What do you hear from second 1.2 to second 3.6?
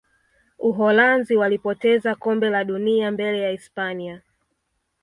walipoteza kombe la dunia mbele ya